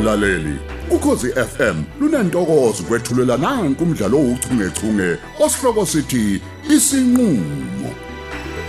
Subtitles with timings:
[0.00, 0.58] mlaleli.
[0.90, 6.42] Ukhosi FM lunantokozo kwethulela nanku umdlalo ouchungechunge osihloko sithi
[6.74, 7.90] isinqulo.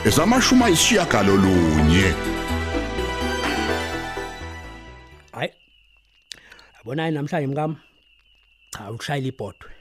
[0.05, 2.13] Esamashuma ishiyagalolunye
[5.31, 5.51] hayi
[6.77, 7.75] yabona namhlanje mkami
[8.71, 9.71] cha ushayela ibhodwe.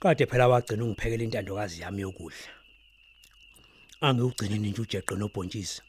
[0.00, 2.48] Kade phela wagcina ungiphekela intandokazi yami yokudla.
[4.00, 5.82] Angiwugcine nje ujeqe nobhontshisi.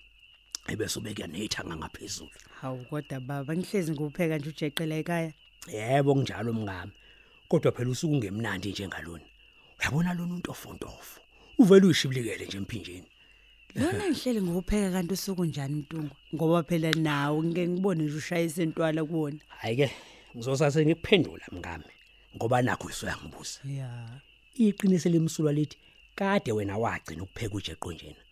[0.67, 2.31] Ebese ubeka nethanga ngaphezulu
[2.61, 5.33] Hawu kodwa baba ngihlezi ngupheka nje ujeqela ekhaya.
[5.73, 6.91] yebo kunjalo mngami
[7.49, 9.23] kodwa phela usuku ngemnandi njengalona
[9.79, 11.19] uyabona lona untofontofo
[11.59, 13.07] uvela uyishibilikele nje emphinjeni
[13.75, 19.05] Lona ngihleli ngupheka kanti usuku njani Ntungu ngoba phela nawe ngeke ngibone nje ushaya isentwala
[19.05, 19.39] kuwona.
[19.47, 19.91] hayi ke
[20.35, 21.83] ngizosase ngikuphendula mngami
[22.35, 24.09] ngoba nakho usuyangibuza Ya.
[24.55, 25.77] iqiniso lemsulwa lithi
[26.15, 28.28] kade wena wagcina ukupheka ujeqo njena Hawu.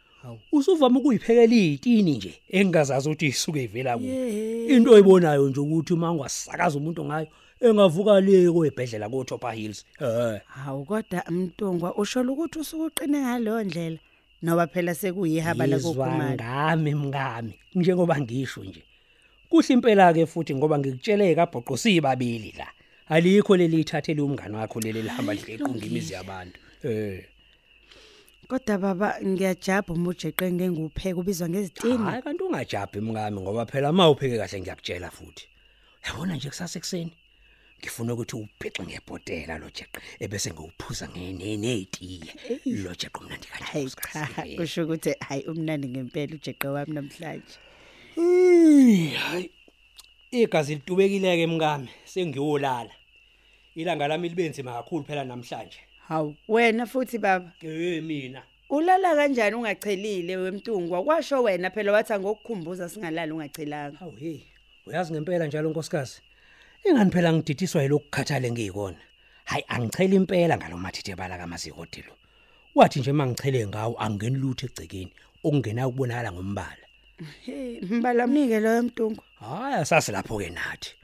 [0.51, 4.75] Usuvama ukuyiphekela izitini nje engazazi ukuthi isuke ivela kuphi Yehhe.
[4.75, 7.27] into oyibonayo nje ukuthi uma ungasakaza umuntu ngayo
[7.61, 9.85] engavuka le kwebhedlela ko Top Hills.
[10.01, 13.97] Eh Hawu kodwa Mntungwa usho ukuthi usuku uqine ngaleyo ndlela
[14.41, 16.33] noba phela sekuyihaba la Yizwa kokhumala.
[16.33, 18.83] ngami mngami njengoba ngisho nje.
[19.49, 22.67] Kuhle impela ke futhi ngoba ngikutshele kabhoqo sibabili la.
[23.09, 26.59] Alikho leli ithathele umngane wakho leli lihamba liqunga imizi yabantu.
[26.83, 27.23] Eh
[28.47, 32.03] Kodwa baba ngiyajabha uma ujeqe ngeke ngupheka ubizwa ngezitini.
[32.03, 35.45] hayi kanti ungajabhi mngami ngoba phela uma upheke kahle ngiyakutshela futhi.
[36.05, 37.11] Yabona nje kusasa ekseni
[37.79, 42.31] ngifuna ukuthi uphixe ngebhotela lo jeqe ebese ngiwuphuza ngenetiye
[42.83, 47.55] lo jeqe mnandi Hayi kanjani cha usho ukuthi hayi umnandi ngempela ujeqe wami namhlanje.
[49.27, 49.51] hayi.
[50.31, 52.93] Igazi litubekile ke mngami sengiyolala
[53.75, 55.79] ilanga lami libenzima kakhulu phela namhlanje.
[56.07, 62.89] Hawu wena futhi baba eh mina ulala kanjani ungachelile wemntungwa kwasho wena phela wathi ngokukhumbuza
[62.89, 63.97] singalali ungachelanga.
[63.97, 64.39] Hawu hey,
[64.85, 66.21] uyazi ngempela njalo nkosikazi.
[66.85, 68.97] Ingani phela ngididiswa yilokukhathale ngiyikona.
[69.45, 72.13] Hayi angichela impela ngalomathithe bala kamazikode lo.
[72.75, 75.13] Wathi nje mangichele ngawo angeni lutho egcekeni
[75.43, 76.85] okungena ukubonakala ngombala.
[77.45, 79.23] Hey mbala mnike lo wemntungwa.
[79.39, 80.96] Hayi asasi lapho ke nathi.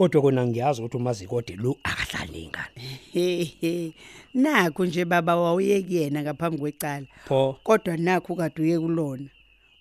[0.00, 2.80] Kodwa kona ngiyazi ukuthi umazikode lo akahlali nengane.
[3.12, 3.92] He he.
[4.34, 7.06] Nakho nje baba wawuye kuyena ngaphambi kwecala.
[7.24, 9.28] Pho Kodwa nakho kade uye kulona.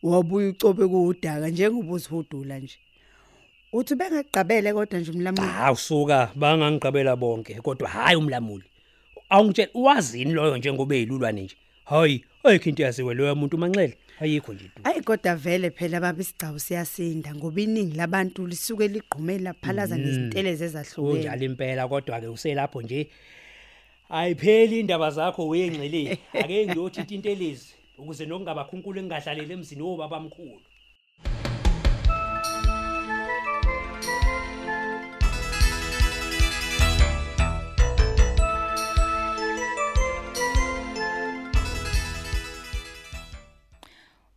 [0.03, 2.78] Wabuya ucobe kuudaka njengoba uzihudula nje.
[3.74, 5.47] Uthi bengaqabele kodwa nje umlamuli.
[5.47, 8.66] hawu suka bangangiqabela bonke kodwa hayi umlamuli.
[9.30, 11.56] Awungitshela wazini loyo njengoba ezilulwane nje.
[11.86, 13.97] Hayi, ayikho into yaziwe loyo muntu manxele.
[14.19, 14.90] Ayikho nje into.
[14.90, 21.24] Ayi kodwa vele phela baba isigcawu siyasinda ngoba iningi labantu lisuke ligqumela laphalaza ngezintelezi ezahlukene.
[21.24, 23.07] Kunjalo impela kodwa ke uselapho nje
[24.09, 30.62] ayipheli indaba zakho wengcele ake ngiyothi intelezi ukuze nokungabakhunkulu engahlalele emzini wobaba omkhulu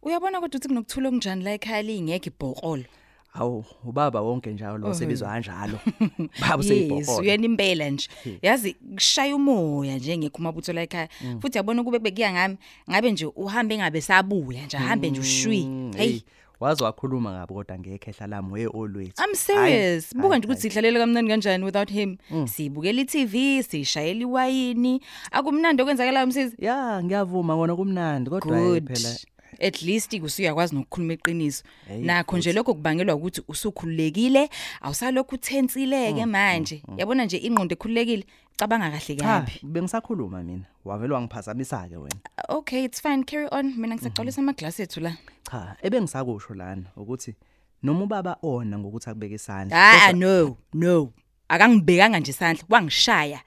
[0.03, 2.85] Uyabona kodwa ukuthi kunokuthula okunjani la ekhaya lingekho ibhokolo.
[3.33, 5.79] Hawu ubaba wonke njalo lo sebizwa kanjalo.
[6.41, 7.19] Baba Yes, useyibhokolo.
[7.19, 8.09] uyena impela nje.
[8.43, 11.09] Yazi kushaya umoya nje ngekho umabutho la ekhaya.
[11.41, 12.57] Futhi yabona kube bekuya ngami,
[12.91, 15.69] ngabe nje uhambe ngabe sabuya nje ahambe nje ushwi.
[15.97, 16.21] Hey,
[16.61, 19.13] wazi wakhuluma ngabo kodwa ngeke ehla lami we always.
[19.19, 20.13] I'm serious.
[20.13, 22.17] Hayi, Buka hayi, nje ukuthi sihlalele kamnandi kanjani without him.
[22.47, 25.01] Sibukela iTV, sishayela iwayini.
[25.31, 26.57] Akumnandi okwenzakala umsizi.
[26.59, 28.87] Ya ngiyavuma ngona kumnandi kodwa hey, Good.
[28.89, 29.17] phela
[29.61, 31.65] At least usuyakwazi nokukhuluma iqiniso.
[31.89, 36.83] Hey, Nakho nje lokho kubangelwa ukuthi usukhululekile, awusalokhu uthentsileke manje.
[36.97, 38.25] Yabona nje ingqondo ekhululekile,
[38.57, 39.53] cabanga kahle cha kabi.
[39.63, 40.65] bengisakhuluma mina.
[40.85, 42.21] Wavela wangiphazamisa ke wena.
[42.49, 43.25] Okay, it's fine.
[43.25, 43.75] Carry on.
[43.77, 45.13] Mina ngisaqalisa amaglass ethu la.
[45.51, 47.35] Cha ebengisakusho lana ukuthi
[47.83, 49.77] noma ubaba ona ngokuthi akubeke isandla.
[49.77, 51.13] Ah no, no.
[51.49, 53.41] Akangibekanga nje isandla, wangishaya.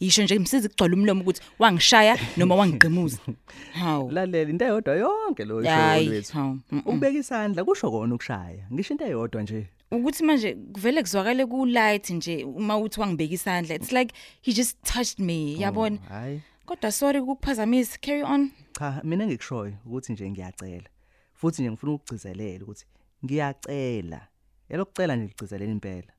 [0.00, 3.18] Yisho nje imsizi kugcwala umlomo ukuthi wangishaya noma wangiqimuza.
[3.80, 4.10] Hawu.
[4.10, 6.40] Lalela into eyodwa yonke lo isho
[6.70, 6.82] mm.
[6.86, 8.66] Ukubeka isandla kusho kona ukushaya.
[8.72, 9.66] Ngisho into eyodwa nje.
[9.90, 14.76] ukuthi manje kuvele kuzwakale ku light nje uma uthi wangibeka isandla it's like he just
[14.82, 16.40] touched me yabona Hayi.
[16.66, 20.88] kodwa sorry ukukuphazamisa carry on Cha mina ngikushoyo ukuthi nje ngiyacela.
[21.34, 22.86] Futhi nje ngifuna ukugcizelela ukuthi
[23.24, 24.28] ngiyacela.
[24.68, 26.12] Elokucela nje ligcizelela impela.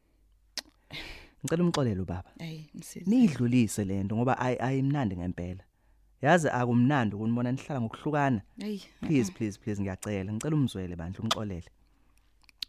[1.44, 2.30] Ngicela umxolelo baba.
[2.40, 5.64] hey msisi Nidlulise lento ngoba ayi ayimnandi ngempela.
[6.22, 8.42] Yazi akumnandi ukunibona nihlala ngokuhlukana.
[8.60, 10.34] hey Please please please ngiyacela.
[10.34, 11.70] Ngicela umzwele bandla umxolele.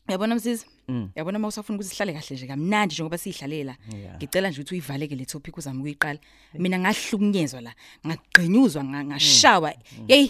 [0.08, 1.10] yabona msisi Mm.
[1.16, 4.16] yabona uma usafuna ukuthi sihlale kahle nje kamnandi njengoba sihlalela Yeah.
[4.16, 6.18] ngicela nje ukuthi uyivaleke le topic uzama ukuyiqala
[6.54, 7.74] mina ngahlukunyezwa la
[8.06, 9.74] ngagqinyuzwa nga- ngashawa
[10.08, 10.28] hey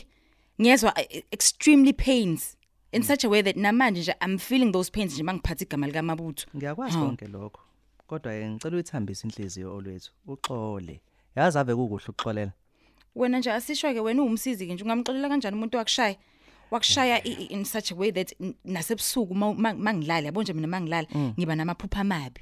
[0.61, 2.57] ngiyezwa eh, extremely pains
[2.93, 6.03] in such a way that namanje nje I'm feeling those pains nje mangiphatha igama lika
[6.03, 7.61] Mabutho ngiyakwazi konke lokho
[8.09, 11.01] kodwa ke ngicela uyithambise inhliziyo olwethu uxole.
[11.37, 12.53] Yazi ave kukuhle ukuxolela.
[13.15, 16.17] Wena nje asisho ke wena uwumsizi ke nje ungamxolela kanjani umuntu wakushaya?
[16.71, 20.53] Wakushaya i- i- in such a way that n- nasebusuku ma- ma- mangilala yabo nje
[20.53, 21.09] mina mangilala
[21.39, 22.41] ngiba namaphupha amabi.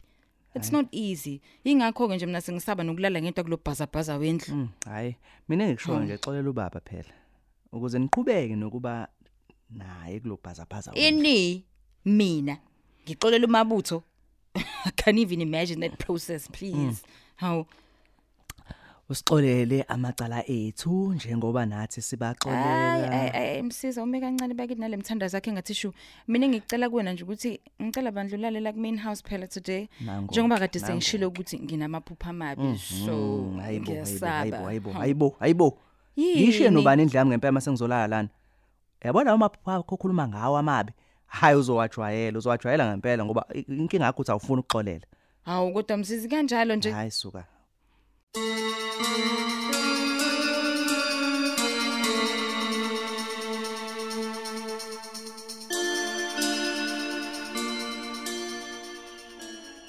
[0.54, 1.40] It's not easy.
[1.64, 4.54] Ingakho ke nje mina sengisaba nokulala ngento kulobhaza bhaza wendlu.
[4.54, 5.16] Mm, hayi.
[5.48, 7.12] Mina ngikushoyo nje xolela ubaba phela
[7.72, 9.08] ukuze niqhubeke nokuba
[9.70, 11.18] naye kulobhazabhaza wenu.
[11.18, 11.64] ini
[12.04, 12.58] mina
[13.04, 14.02] ngixolela umabutho.
[14.84, 17.02] I can't even imagine that process please.
[17.36, 17.66] How?
[19.10, 25.74] Usixolele amacala ethu njengoba nathi Hayi sibaxolela ay msiza ume kancane bakithi nalemthandazo yakhe ngathi
[25.74, 25.92] shu
[26.28, 29.88] mina ngicela kuwena nje ukuthi ngicela bandlulale la ku main house phela today.
[30.00, 30.86] Nangu-ke, njengoba kade nangu-ke.
[30.86, 34.30] sengishilo ukuthi nginamaphupha amabi so Mm, hayibo hayibo ngiyasaba.
[34.38, 35.00] hayibo hayibo Hawu.
[35.00, 35.78] hayibo hayibo
[36.16, 36.40] Yini?
[36.42, 38.28] yishiye nobani indlela yami ngempela masengizolala lana?
[39.04, 40.92] Yabona amaphupho akho okhuluma ngawo amabi?
[41.40, 45.06] Hayi uzowajwayela uzowajwayela ngempela ngoba inkinga yakho uthi awufuni ukuxolela.
[45.44, 46.90] Hawu kodwa msizi kanjalo nje.
[46.90, 47.44] Hayi suka.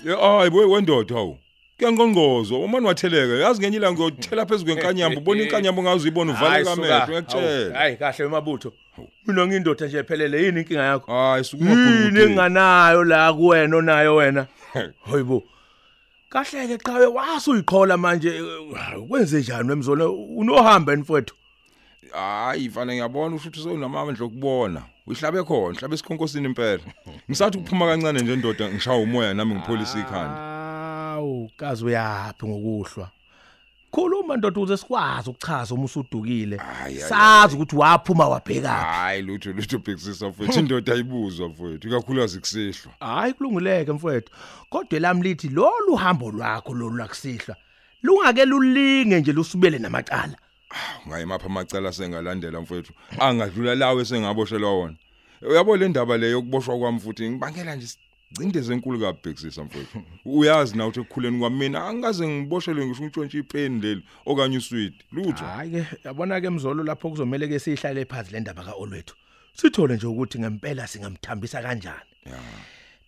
[0.06, 1.38] Ye hayi boy wendoda hawu.
[1.78, 3.34] Kuyanqonqozo umani watheleka.
[3.34, 7.08] Yazi ngenye ilanga uyothela phezulu kwenkanyamba ubona inkanyamba ungaze uyibone uvale Hayi, kamehlo suka.
[7.08, 8.74] ngiyakutshela Hawu, hayi kahle emabutho
[9.28, 11.12] mina ngiyindoda nje ephelele yini inkinga yakho?
[11.12, 14.46] Hayi suka yini ungakhulumi enganayo la kuwena onayo wena?
[15.00, 15.44] Hoyibo
[16.30, 18.30] kahle ke qhawe wasuyiqhola manje.
[18.30, 21.36] Eh, kwenze njani wemzona unohamba mfowethu?
[22.12, 24.82] Hayi mfana ngiyabona usho ukuthi sewunamandla okubona.
[25.08, 26.80] Uyihlabe khona hlabe esikhonkosini impela.
[27.30, 30.57] Ngisathi ukuphuma kancane nje ndoda ngishaya umoya nami ngipholisa ikhanda.
[31.48, 33.10] Awu kazi uyaphi ngokuhlwa.
[33.92, 36.62] Khuluma ndoda uze sikwazi ukuchaza uma usudukile.
[37.10, 40.60] Sazi ukuthi waphuma wabheka hayi lutho lutho bhekisisa mfowethu.
[40.60, 42.94] Indoda ayibuzwa mfowethu ikakhulukazi kusihlwa.
[43.00, 44.32] Hayi kulunguleke mfowethu.
[44.70, 47.56] Kodwa lami lithi lolu hambo lwakho lolu lakusihlwa
[48.04, 50.38] lungake lulinge nje lusubele namacala.
[51.08, 52.94] Ngaye mapha amacala sengalandela mfowethu.
[53.20, 54.96] Angadlula lawe sengaboshelwa wona.
[55.42, 57.88] Uyabo le ndaba leyo yokuboshwa kwami futhi ngibangela nje
[58.32, 60.02] incindeze enkulu kabhekisisa mfowethu.
[60.26, 65.46] Uyazi na ukuthi ekukhuleni kwami mina angikaze ngiboshelwe ngisho untshontshe ipeni leli okanye usweet lutho.
[65.46, 69.16] Hayi ke yabona ke mzolo lapho kuzomela ke sihlale phansi le ndaba kaolwethu.
[69.54, 72.12] Sithole nje ukuthi ngempela singamthambisa kanjani.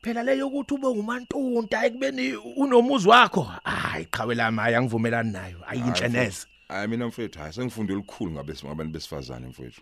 [0.02, 3.42] Phela leyo ukuthi ube ngumantunta ekubeni unomuzi wakho.
[3.64, 5.58] Hayi qhawe lami hayi angivumelani nayo.
[5.68, 9.82] Ayinhle neze hayi mina mfowethu hayi sengifunde olukhulu ngabe ngabantu besifazane mfowethu.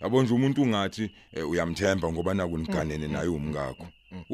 [0.00, 3.86] Yabo nje umuntu ungathi eh, uyamthemba ngoba naku niganene naye umngakho.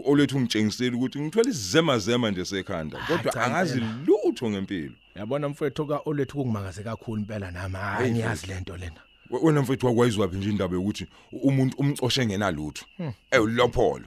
[0.05, 4.93] Olethu ungitshengisela ukuthi ngithola izema zema nje sekhanda kodwa cha angazi lutho ngempilo.
[5.17, 9.01] Yabona mfowethu kaolwethu kungimangaze kakhulu impela nami hayi ngiyazi lento lena.
[9.31, 12.85] We- wena mfethu wakwayizwaphi nje indaba yokuthi umuntu umcoshe ngenalutho?
[13.31, 14.07] Ewulopholo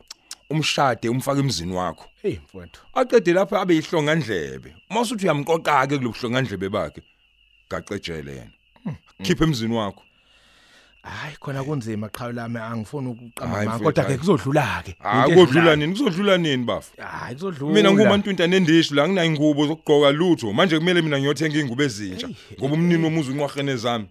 [0.49, 2.05] umshade umfaka emzini wakho.
[2.21, 7.01] Hey mfowethu aqede lapho abe yihlonga ndlebe masuthi uyamqoqa ke kulobuhlonga ndlebe bakhe
[7.69, 8.51] gacejele yena.
[9.23, 10.03] Khiphe emzini wakho.
[11.05, 14.19] Hayi khona kunzima qhawe lami angifuni ukuqamba Hayi, manga mfethu, kodwa ke hayi.
[14.19, 15.91] kuzodlula ke hayi kodlula nini?
[15.93, 16.91] Kuzodlula nini bafu?
[17.01, 17.73] Hayi kuzodlula.
[17.73, 20.53] Mina ngumantunta nendishi la nginayo ingubo zokugqoka lutho.
[20.53, 22.29] Manje kumele mina ngiyothenga ingubo ezintsha
[22.59, 24.05] ngoba umnini womuzi unqwahene zami.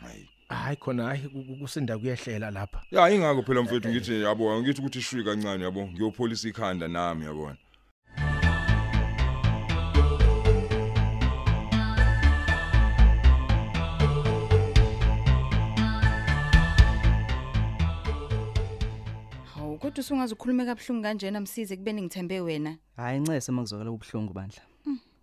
[0.00, 0.28] Hayi.
[0.48, 2.80] Hayi khona hayi ku- ku- kusinda kuyehlela lapha.
[2.90, 5.86] Ya ingakho phela mfethu ngithi yabo ngithi ukuthi shwi kancane yabo.
[5.92, 7.56] Ngiyopholisa ikhanda nami yabona.
[19.98, 22.78] Kodwa usungaze ukhulume kabuhlungu kanjena msize kubeni ngithembe wena.
[22.96, 24.62] Hayi ncese makuzokela ubuhlungu bandla.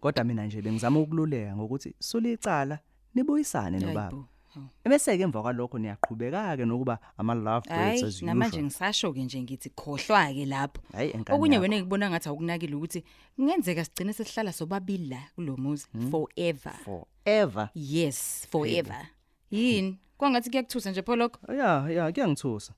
[0.02, 2.80] Kodwa mina nje bengizama ukululeka ngokuthi sulicala
[3.14, 4.68] nibuyisane nobaba Hayibo, hawu.
[4.84, 8.66] ebese ke emva kwalokho niyaqhubeka ke nokuba ama love birds hayi as namanje usual.
[8.66, 10.82] ngisasho ke nje ngithi khohlwa ke lapho.
[10.92, 11.62] Hayi enkani okunye yakho.
[11.64, 13.04] wena ngibona ngathi awukunakile ukuthi
[13.36, 16.74] kungenzeka sigcine sesihlala sobabili la kulomuzi forever.
[16.84, 17.70] Forever?
[17.76, 19.08] Yes forever.
[19.52, 20.00] Yini?
[20.18, 22.74] Kwangathi kuyakuthusa nje pho lokho ya ya kuyangithusa.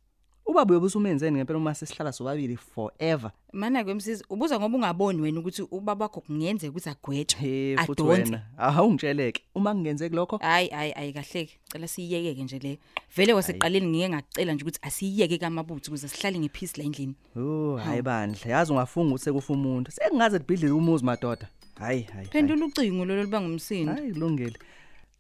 [0.58, 3.32] Ubaba uyobusumenzeni ngempela uma sesihlala sobabili forever?
[3.54, 8.24] Mana kwemsizi ubuza ngoba ungaboni wena ukuthi ubaba wakho kungenzeka ukuthi agwetshwe he futhi adonse.
[8.24, 8.42] wena.
[8.58, 10.38] Awungitsheleke uma kungenzeki lokho?
[10.38, 12.80] Hayi hayi hayi kahleke cela siyiyeke nje le.
[13.16, 17.16] Vele waseqaleni ngike ngacela nje ukuthi asiyiyeke kamabutho ukuze sihlale ngepeace la endlini.
[17.36, 18.52] Oh hayi bandla.
[18.52, 19.92] Yazi ungafunga ukuthi sekufa umuntu.
[19.92, 21.48] Sekungaze libhidlile umuzi madoda.
[21.76, 22.28] Hayi hayi hayi.
[22.28, 23.94] phendula ucingo lolo liba ngumsindo.
[23.94, 24.58] Hayi kulungile.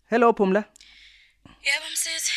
[0.10, 0.64] Hello phumla.
[1.46, 2.32] Yebo msisi.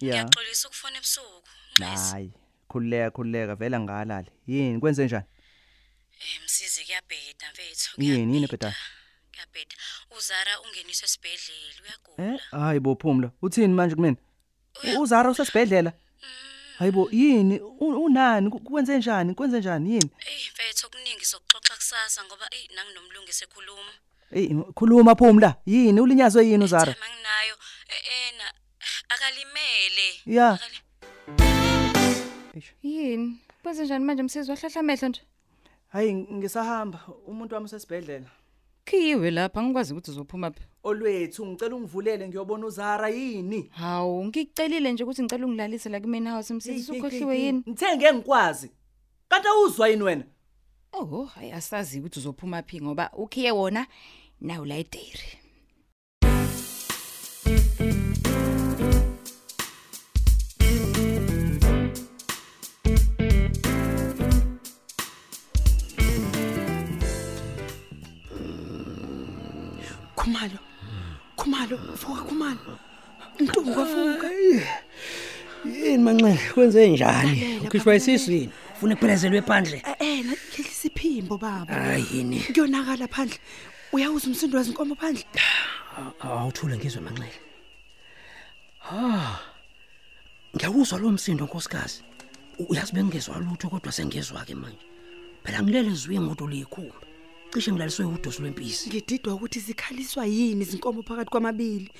[0.00, 0.08] ya.
[0.14, 1.48] Ngiyaxolisa ukufona ebusuku.
[1.78, 2.12] Nxesi.
[2.12, 2.32] hayi.
[2.70, 4.80] Khululeka khululeka vela ngalali yini?
[4.80, 5.24] Kwenze njani?
[6.20, 7.90] Eh msisi kuyabheda mfethu.
[8.02, 8.74] yini yini kuyabheda, ebhedayo
[9.32, 9.74] Kuyabheda.
[10.18, 12.64] Uzara ungeniswe esibhedlela eh uyagula.
[12.66, 13.30] hayi bo phumla.
[13.42, 14.16] Uthini manje kumina?
[14.84, 15.92] U- uzara usesibhedlela?
[16.78, 17.60] Hayibo yini?
[17.60, 18.50] U- unani?
[18.50, 19.34] Ku- kwenze njani?
[19.34, 19.90] Kwenze njani?
[19.92, 20.10] Yini?
[20.26, 23.92] Ey mfethu okuningi sokuxoxa kusasa ngoba ey nanginomlungisi ekhuluma.
[24.32, 25.54] Ey khuluma phumla.
[25.66, 26.00] Yini?
[26.00, 26.94] Ulinyazwe yini uZara?
[27.00, 27.54] Manginayo
[28.28, 28.46] ena
[29.08, 30.08] akalimele.
[30.26, 30.48] Ya.
[30.52, 30.80] Akali-
[32.82, 33.38] Yini?
[33.62, 35.20] Kwenze njani manje msizwa hlahla amehlo nje?
[35.88, 38.26] Hayi ngisahamba umuntu wami usesibhedlela
[38.84, 40.60] Khiyiwe lapha ngikwazi ukuthi uzophuma phi.
[40.82, 46.28] olwethu ngicela ungivulele ngiyobona uZara yini Hawu, ngikucelile nje ukuthi ngicela ungilalise la ku main
[46.28, 47.62] house msizwa usukhohliwe yini?
[47.68, 48.70] Ngithenge ngikwazi
[49.28, 50.24] kanti awuzwa yini wena
[50.92, 53.86] Oh, hayi asazi ukuthi uzophuma phi ngoba ukhiye wona
[54.40, 55.38] nawu la edairy.
[70.30, 70.58] Khumalo
[71.36, 72.78] khumalo vuka khumalo
[73.40, 74.28] ntuka vuka
[75.64, 77.58] Yini manxele kwenze njani?
[77.66, 78.50] Ukhishwa isisu yini?
[78.76, 79.82] Ufuna kuphelezelwe ephandle?
[80.00, 82.40] eh lehlisa iphimbo baba Hayi yini.
[82.40, 83.38] kuyonakala phandle
[83.92, 85.24] uyawuza umsindo wazinkomo phandle
[86.20, 87.32] Awuthule ngizwe manxele.
[88.78, 89.38] Ha.
[90.56, 92.02] Ngiyawuzwa lo msindo nkosikazi.
[92.58, 94.78] U- Uyazi bengezwe lutho kodwa sengezwe ke manje.
[95.44, 96.94] Phela ngilele zwi imoto likhumba.
[97.54, 98.88] Cishe ngilaliswe udosi lwempisi.
[98.88, 101.90] ngididwa ukuthi zikhaliswa yini izinkomo phakathi kwamabili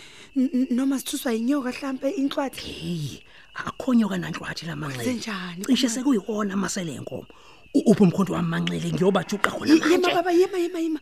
[0.70, 3.18] noma sithuswa inyoka mhlambe inhlwathi Hey,
[3.54, 5.04] akhonyoka nanhlwathi la manxele.
[5.04, 7.26] Kwenzenjani, Cishe sekuyikona amasele enkomo.
[7.74, 10.14] U- Uphi umkhonto wami manxele ngiyobajuqa khona yema manje.
[10.14, 11.00] baba yema yema yema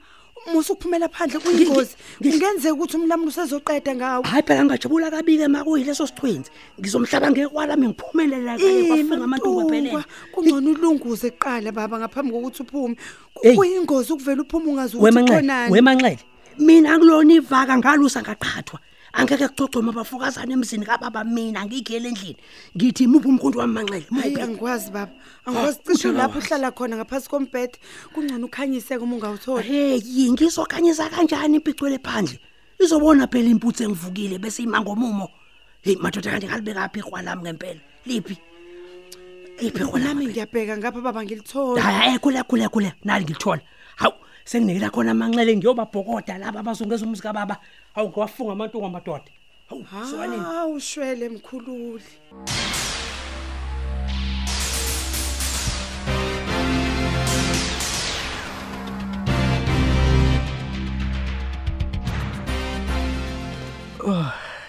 [0.55, 6.51] musu kuphumela phandle kuyingozi ngingenzeka ukuthi umlamulo usezoqeda ngawo Hayi phela ngajabula kabike makuyileso sithwenzi.
[6.81, 10.05] Ngizomhlaba ngekwala mengiphumelela kaye kwafika amantu kwephelele.
[10.33, 12.97] kungcono ulunguze kuqala baba ngaphambi kokuthi uphume
[13.35, 13.57] Ku- Hey.
[13.57, 16.19] kuyingozi ukuvela uphume ungazi ukuthi wemanxele khonani wemanxele
[16.59, 18.79] mina kulona ivaka ngalusa ngaqhathwa
[19.19, 22.37] angeke kucocoma abafokazana emzini kababa mina ngigele endlini.
[22.77, 24.07] Ngithi imuphi umkhonto wami manxele?
[24.11, 25.13] Hayi muphi angikwazi baba.
[25.47, 26.47] Angikwazi cishe uthini lapho wazi?
[26.47, 27.79] uhlala khona ngaphasi kombhede
[28.15, 29.63] kungcono ukhanyiseke uma ungawutholi.
[29.63, 32.39] Hey ngizokhanyisa kanjani impicwele phandle?
[32.79, 35.29] Izobona phela imputhu engivukile bese imangomumo
[35.83, 37.81] hey madoda kanti ngalibeka phi ikhwalami ngempela.
[38.07, 38.39] Liphi?
[39.61, 43.61] Liphi nami ikhwalami ngiyabheka ngapha baba ngilithola hayi khule khule khule nali ngilithola
[43.97, 44.15] hawu
[44.51, 47.57] senginikela khona amanxele ngiyobabhokoda laba abazungeza umuzi kababa
[47.95, 49.31] hawu ngiwafunga amantungu amadoda.
[49.69, 50.43] Hawu swanini?
[50.43, 52.05] Hawu shwele mkhululi.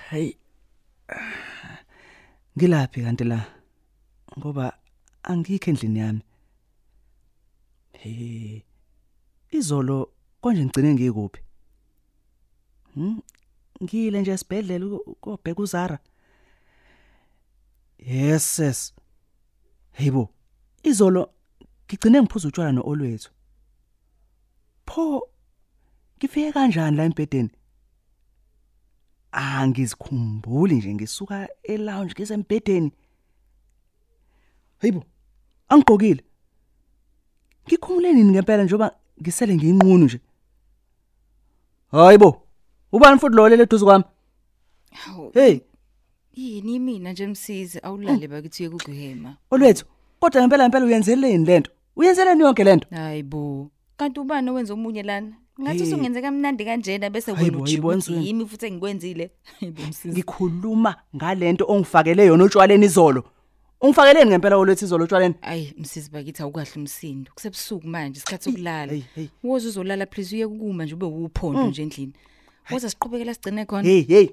[0.09, 0.33] Hey.
[2.57, 3.39] Ngilaphi kanti la?
[4.38, 4.74] Ngoba
[5.24, 6.21] angikho endlini yami.
[7.93, 8.68] He.
[9.51, 11.41] Izolo konje ngicine ngikuphi?
[12.96, 13.20] Hm
[13.84, 16.00] ngile nje esibhedlela uko- kobheka uZara?
[17.98, 18.94] Yes yes
[19.91, 20.29] heyibo
[20.84, 21.34] izolo
[21.86, 23.32] ngigcine ngiphuza utshwala noolwethu.
[24.86, 25.29] Pho
[26.18, 27.50] ngifike kanjani la embedeni
[29.32, 32.91] angizikhumbuli nje ngisuka elounge ngisembedeni
[34.82, 35.03] hayibo
[35.70, 36.24] angigqokile.
[37.68, 40.19] Ngikhumule nini ngempela njoba ngisele ngiyinqunu nje
[41.91, 42.41] hayibo
[42.91, 44.03] ubani futhi lo lele eduze kwami
[45.33, 45.59] hey
[46.33, 49.35] Yini mina nje msizi awulale bakithi uye kuguhema.
[49.51, 49.85] olwethu
[50.19, 53.71] kodwa ngempela ngempela uyenzeleni lento uyenzeleni yonke lento Hayibo.
[53.97, 55.33] Kanti ubani owenza omunye lana?
[55.61, 58.27] Ngathi usungenze kamnandi kanjena bese wena uthi hayibo, ukuthi wenzweni.
[58.27, 59.31] yimi futhi engikwenzile.
[59.59, 60.09] Hayibo msizi.
[60.09, 63.23] ngikhuluma ngalento ongifakele yona utshwaleni izolo
[63.81, 67.31] ungifakeleni ngempela olwethu izolo utshwaleni Ayi msizi bakithi awukahle umsindo.
[67.36, 68.93] Kusebusuku manje isikhathi sokulala.
[69.43, 72.13] Woza uzolala please uye kuma nje ube uphondo nje endlini.
[72.71, 73.83] Woza siqhubekela sigcine khona.
[73.83, 74.27] hey hey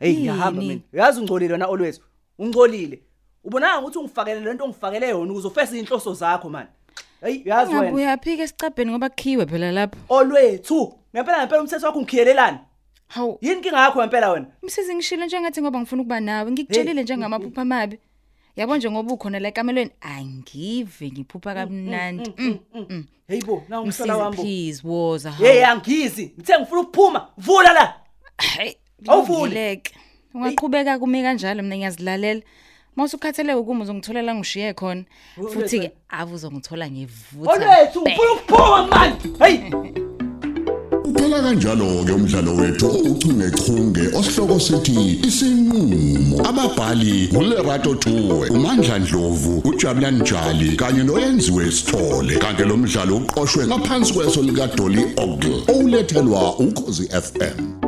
[0.00, 2.00] hey ngiyahamba mina uyazi ungcolile wena olwethu
[2.38, 3.02] ungcolile
[3.44, 6.66] ubonanga ukuthi ungifakele lento ongifakele yona ukuze ufese inhloso zakho man
[7.20, 9.98] hey uyazi Ngabe wena uyaphika esicabheni ngoba kukhiwe phela lapho.
[10.08, 12.58] olwethu ngempela ngempela umthetho wakho ungikhiyelelani
[13.06, 16.50] Hawu, yini inkinga yakho ngempela wena msizi ngishilo nje ngathi ngoba ngifuna ukuba nawe.
[16.50, 17.98] Ngikutshelile nje ngamaphupha amabi.
[18.56, 22.32] Yabo nje ngoba ukhona la ekamelweni angive ngiphupha kamnandi.
[22.38, 23.04] Mm, mm.
[23.28, 25.30] hey bo na Msizi umhlola wami bo please woza.
[25.32, 27.94] hey angizi ngithe ngifuna ukuphuma vula la
[28.38, 28.72] Hey,
[29.08, 29.40] Awuvuli.
[29.40, 29.94] awuvuleke.
[30.34, 32.42] Ungaqhubeka kumi kanjalo mina ngiyazilalela.
[32.96, 35.04] Mawusukhathaleke ukuma uzongitholela ngishiye khona.
[35.34, 37.50] Futhi ke ave uzongithola ngivutha.
[37.52, 38.12] olwethu bhe.
[38.14, 39.58] ufuna ukuphuma man hey
[41.14, 50.20] Uphela kanjalo ke umdlalo wethu uchungechunge osihloko sithi isinqulo ababhali uLerato Tuwe uMandla Dlovu uJabulani
[50.20, 52.36] Njali kanye noyenziwe Sithole.
[52.38, 57.83] Kanti lo mdlalo uqoqwwe ngaphansi kweso lika Dolly Ogle olethelwa ukhozi FM